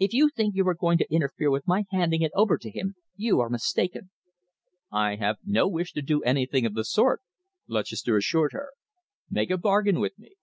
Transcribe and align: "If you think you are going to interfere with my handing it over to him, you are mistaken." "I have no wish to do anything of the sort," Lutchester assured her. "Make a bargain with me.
"If 0.00 0.12
you 0.12 0.28
think 0.30 0.56
you 0.56 0.66
are 0.66 0.74
going 0.74 0.98
to 0.98 1.08
interfere 1.14 1.52
with 1.52 1.68
my 1.68 1.84
handing 1.92 2.20
it 2.22 2.32
over 2.34 2.58
to 2.58 2.68
him, 2.68 2.96
you 3.14 3.38
are 3.38 3.48
mistaken." 3.48 4.10
"I 4.90 5.14
have 5.14 5.36
no 5.46 5.68
wish 5.68 5.92
to 5.92 6.02
do 6.02 6.20
anything 6.24 6.66
of 6.66 6.74
the 6.74 6.84
sort," 6.84 7.22
Lutchester 7.68 8.16
assured 8.16 8.50
her. 8.54 8.70
"Make 9.30 9.52
a 9.52 9.56
bargain 9.56 10.00
with 10.00 10.18
me. 10.18 10.34